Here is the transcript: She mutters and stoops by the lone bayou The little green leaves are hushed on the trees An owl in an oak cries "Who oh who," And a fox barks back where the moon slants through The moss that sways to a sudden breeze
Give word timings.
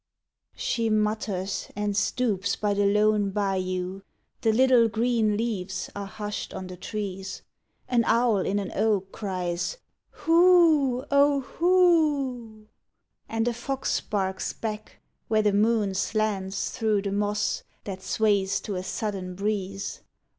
She 0.55 0.89
mutters 0.89 1.67
and 1.75 1.95
stoops 1.95 2.55
by 2.55 2.73
the 2.73 2.87
lone 2.87 3.29
bayou 3.29 4.01
The 4.41 4.51
little 4.51 4.87
green 4.89 5.37
leaves 5.37 5.91
are 5.95 6.07
hushed 6.07 6.55
on 6.55 6.65
the 6.65 6.75
trees 6.75 7.43
An 7.87 8.03
owl 8.05 8.37
in 8.39 8.57
an 8.57 8.71
oak 8.73 9.11
cries 9.11 9.77
"Who 10.25 11.05
oh 11.11 11.41
who," 11.41 12.65
And 13.29 13.47
a 13.47 13.53
fox 13.53 14.01
barks 14.01 14.53
back 14.53 15.01
where 15.27 15.43
the 15.43 15.53
moon 15.53 15.93
slants 15.93 16.71
through 16.71 17.03
The 17.03 17.11
moss 17.11 17.61
that 17.83 18.01
sways 18.01 18.59
to 18.61 18.73
a 18.77 18.81
sudden 18.83 19.35
breeze 19.35 20.01